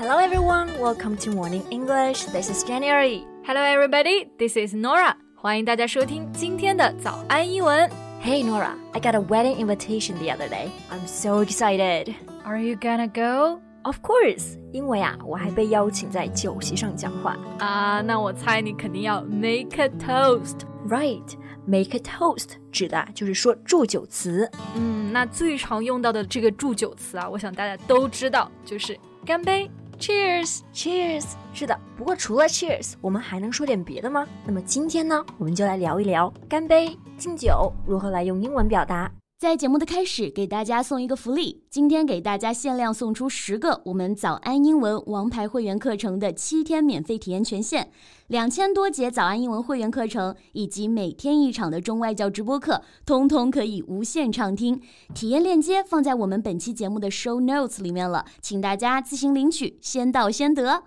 [0.00, 2.24] Hello everyone, welcome to Morning English.
[2.26, 3.24] This is January.
[3.44, 5.14] Hello everybody, this is Nora.
[5.34, 7.90] 欢迎大家收听今天的早安英文。
[8.22, 10.68] Hey Nora, I got a wedding invitation the other day.
[10.90, 12.14] I'm so excited.
[12.44, 13.60] Are you gonna go?
[13.82, 17.36] Of course，因为啊，我还被邀请在酒席上讲话。
[17.58, 20.60] 啊，那我猜你肯定要 make a toast.
[20.88, 21.34] Right,
[21.64, 24.48] make a toast 指的就是说祝酒词。
[24.76, 29.70] 嗯，那最常用到的这个祝酒词啊，我想大家都知道，就是干杯。
[30.01, 31.79] Cheers，Cheers，是的。
[31.95, 34.27] 不过除了 Cheers，我们还能说点别的吗？
[34.43, 39.11] 那么今天呢，我们就来聊一聊干杯、敬酒如何来用英文表达。
[39.41, 41.63] 在节目的开始，给大家送一个福利。
[41.67, 47.87] 今天给大家限量送出十个我们早安英文王牌会员课程的七天免费体验权限，
[48.27, 54.79] 两千多节早安英文会员课程以及每天一场的中外教直播课，通通可以无限畅听。
[55.15, 60.83] 体验链接放在我们本期节目的 show notes 里面了，请大家自行领取，先到先得。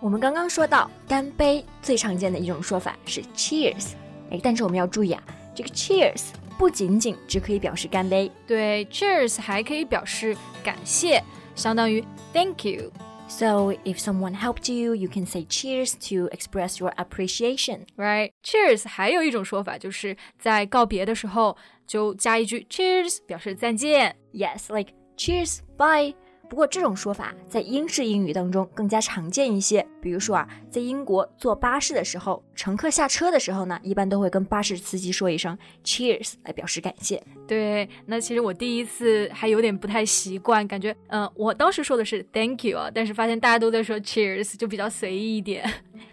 [0.00, 3.94] 我们刚刚说到干杯，最常见的一种说法是 cheers，
[4.30, 5.20] 哎，但是我们要注意啊，
[5.56, 6.26] 这个 cheers。
[6.59, 11.21] 不仅仅只可以表示干杯，对，cheers 还可以表示感谢，
[11.55, 17.85] 相当于 thank you。So if someone helped you, you can say cheers to express your appreciation.
[17.97, 18.31] Right?
[18.43, 21.57] Cheers 还有一种说法，就是在告别的时候
[21.87, 24.15] 就加一句 cheers 表示再见。
[24.31, 26.13] Yes, like cheers, bye.
[26.50, 29.86] 不过这种说法在英式英语当中更加常见一些。
[30.02, 37.22] 比如说啊，在英国坐巴士的时候，乘客下车的时候呢，一般都会跟巴士司机说一声 Cheers 来表示感谢。
[37.46, 45.70] 对，那其实我第一次还有点不太习惯，感觉嗯，我当时说的是 Thank you 啊，但是发现大家都在说 Cheers，就比较随意一点。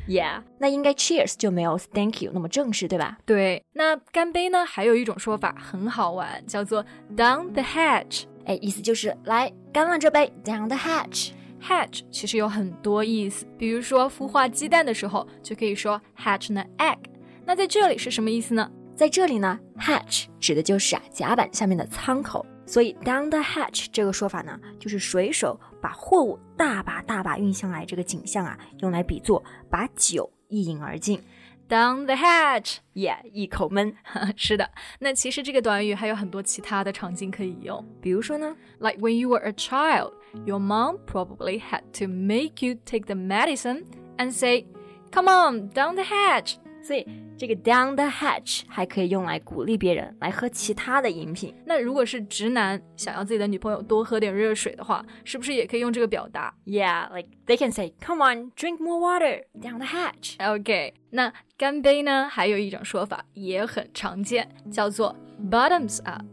[0.07, 3.17] Yeah，那应该 Cheers 就没有 Thank you 那么正式，对吧？
[3.25, 6.85] 对，那干杯呢，还有一种说法很好玩，叫做
[7.15, 8.23] Down the hatch。
[8.47, 11.31] 哎，意思就是来干了这杯，down the hatch。
[11.61, 16.97] hatch 其实有很多意思，比如说孵化鸡蛋的时候就可以说 hatch an egg。
[17.45, 18.71] 那在这里是什么意思呢？
[18.95, 31.21] 在这里呢，hatch 指的就是啊甲板下面的舱口，所以 down the hatch 这个说法呢，就是水手把货物大把大把运上来这个景象啊，用来比作把酒一饮而尽。
[31.68, 33.94] Down the hatch, yeah，一口闷。
[34.36, 40.12] 是的，那其实这个短语还有很多其他的场景可以用，比如说呢，like when you were a child,
[40.44, 43.84] your mom probably had to make you take the medicine
[44.18, 44.66] and say,
[45.12, 46.56] "Come on, down the hatch."
[46.87, 47.05] 所以
[47.37, 51.53] 这个 down the hatch 还可以用来鼓励别人来喝其他的饮品。
[51.65, 62.29] 那如果是直男想要自己的女朋友多喝点热水的话，是不是也可以用这个表达？Yeah, like they can say, "Come on, drink more water down the hatch." OK，那干杯呢？
[62.29, 65.13] 还有一种说法也很常见，叫做
[65.51, 66.23] bottoms up。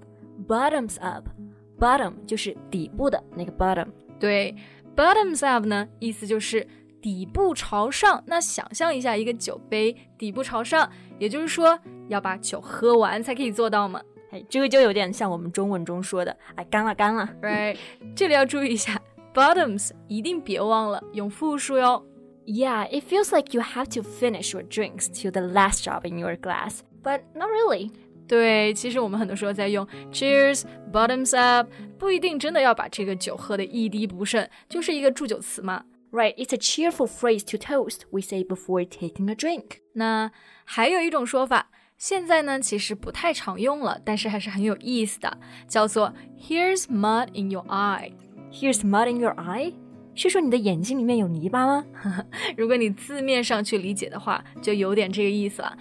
[0.47, 1.27] Bottoms up,
[1.81, 3.89] bottom 就是底部的那个 bottom。
[4.21, 4.55] 对
[4.95, 6.65] ，bottoms up 呢，意思就是。
[7.05, 11.79] 底部朝上，那想象一下一个酒杯底部朝上，也就是说
[12.09, 14.01] 要把酒喝完才可以做到嘛？
[14.31, 17.77] 哎，这个就有点像我们中文中说的，哎，干了干了，right？
[18.17, 18.99] 这里要注意一下
[19.35, 22.03] ，bottoms 一定别忘了用复数哟。
[22.47, 26.37] Yeah, it feels like you have to finish your drinks to the last drop in your
[26.37, 27.91] glass, but not really.
[28.27, 35.85] 对，其实我们很多时候在用 cheers, bottoms up，不一定真的要把这个酒喝的一滴不剩，就是一个祝酒词嘛。
[36.14, 39.82] Right, it's a cheerful phrase to toast we say before taking a drink.
[39.94, 40.32] 那
[40.66, 45.38] 还有一种说法，现在呢其实不太常用了，但是还是很有意思的，
[45.68, 48.14] 叫做 "Here's mud in your eye."
[48.52, 49.76] Here's mud in your eye.
[50.16, 51.86] 是说你的眼睛里面有泥巴吗？
[52.58, 55.78] 如果你字面上去理解的话，就有点这个意思了。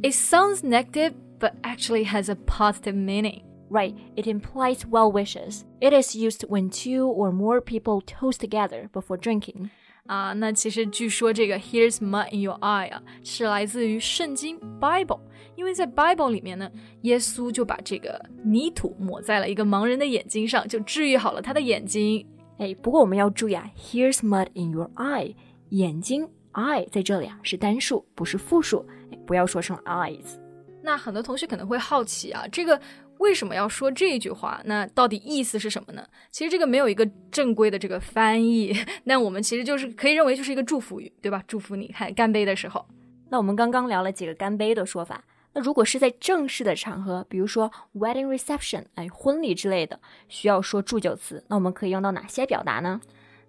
[0.00, 3.42] It sounds negative, but actually has a positive meaning.
[3.68, 5.62] Right, it implies well wishes.
[5.80, 9.70] It is used when two or more people toast together before drinking.
[10.07, 15.19] 啊，那其实据说这个 "Here's mud in your eye" 啊，是来自于圣经 Bible，
[15.55, 22.25] 因为在 Bible 里面呢，耶稣就把这个泥土抹在了一个盲人的眼睛上，就治愈好了他的眼睛。
[22.57, 25.35] 哎，不过我们要注意啊，"Here's mud in your eye"，
[25.69, 28.85] 眼睛 eye 在这里啊是单数，不是复数，
[29.25, 30.39] 不要说成 eyes。
[30.81, 32.79] 那很多同学可能会好奇啊，这个。
[33.19, 34.61] 为什么要说这句话？
[34.65, 36.05] 那到底意思是什么呢？
[36.31, 38.73] 其实这个没有一个正规的这个翻译，
[39.05, 41.43] 那我们其实就是可以认为就是一个祝福语，对吧？
[41.47, 42.85] 祝福你看干杯的时候。
[43.29, 45.23] 那我们刚刚聊了几个干杯的说法，
[45.53, 49.99] 那如果是在正式的场合，比如说 wedding reception，哎，婚礼之类的，
[50.29, 53.01] 需要说祝酒词，那我们可以用到哪些表达呢？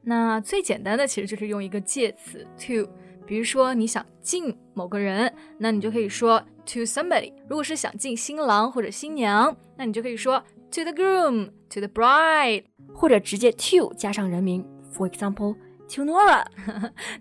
[0.03, 2.89] 那最简单的其实就是用一个介词 to。
[3.28, 7.34] 比如说你想敬某个人，那你就可以说 to somebody。
[7.48, 14.66] 如果是想敬新郎或者新娘，那你就可以说 to the groom, to the bride，或者直接 to 加上人名。
[14.94, 15.56] For example,
[15.96, 16.46] to Nora。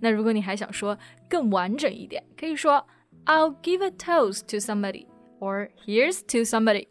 [0.00, 2.86] 那如果你还想说更完整一点，可以说
[3.24, 5.06] I'll give a toast to somebody
[5.38, 6.88] or here's to somebody.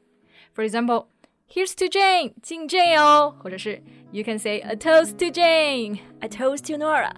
[0.55, 1.07] For example,
[1.47, 3.81] here's to Jane, 敬 Jane 哦，或者是
[4.11, 7.11] you can say a toast to Jane, a toast to Nora。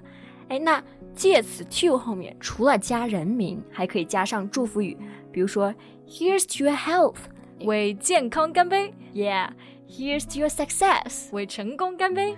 [0.50, 0.84] 哎，那
[1.19, 4.97] 介词 to 后面除了加人名，还可以加上祝福语，
[5.33, 5.75] 比如说
[6.07, 7.17] here's to your health，
[7.65, 8.95] 为健康干杯。
[9.13, 9.51] Yeah。
[9.91, 12.37] Here's to your success，为成功干杯。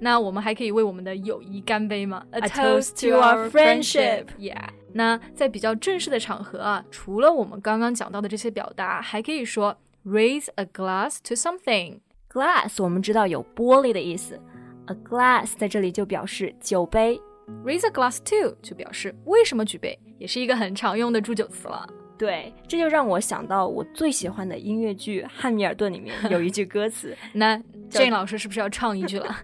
[0.00, 4.26] 那我们还可以为我们的友谊干杯吗？A toast to our friendship。
[4.36, 4.70] Yeah。
[4.92, 12.00] 那在比较正式的场合啊，除了我们刚刚讲到的这些表达，还可以说 raise a glass to something。
[12.28, 14.40] Glass 我们知道有玻璃的意思
[14.86, 17.20] ，a glass 在这里就表示酒杯。
[17.64, 21.88] Raise a glass to 就表示为什么举杯，也是一个很常用的祝酒词了。
[22.18, 27.56] 对，这就让我想到我最喜欢的音乐剧《汉密尔顿》里面有一句歌词，那
[27.90, 29.36] Jane 老师是不是要唱一句了？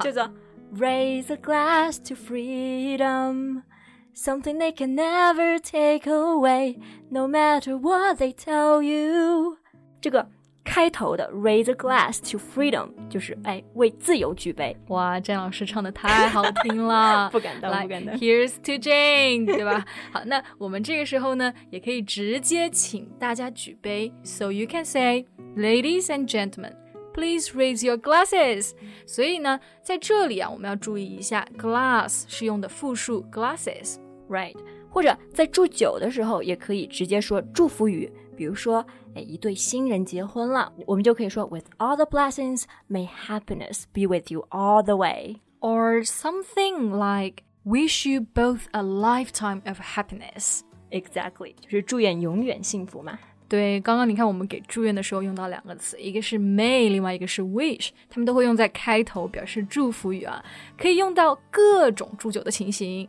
[0.00, 0.30] 叫做
[0.74, 3.62] Raise a glass to freedom,
[4.14, 6.78] something they can never take away,
[7.10, 9.56] no matter what they tell you。
[10.00, 10.28] 这个。
[10.64, 14.76] 开头的 Raise a glass to freedom，就是哎为自由举杯。
[14.88, 18.16] 哇，詹老师唱的太好听了，不敢当，不敢当。
[18.16, 19.84] Here's to Jane，对吧？
[20.12, 24.12] 好，那我们这个时候呢，也可以直接请大家举杯。
[24.22, 25.26] So you can say,
[25.56, 26.74] ladies and gentlemen,
[27.12, 28.70] please raise your glasses。
[29.04, 34.56] 所以呢，在这里啊，我们要注意一下，glass 是用的复数 glasses，right？
[34.88, 38.10] 或者在祝酒的时候，也可以直接说祝福语。
[38.36, 38.84] 比如说，
[39.14, 47.44] 哎，一对新人结婚了，我们就可以说 With all the blessings, may happiness be with you all the way, or something like
[47.64, 50.62] Wish you both a lifetime of happiness.
[50.90, 53.16] Exactly，就是祝愿永远幸福嘛。
[53.48, 60.44] 对，刚刚你看我们给祝愿的时候用到两个词，一个是 may，另外一个是 wish，他们都会用在开头表示祝福语啊，
[60.76, 63.08] 可以用到各种祝酒的情形。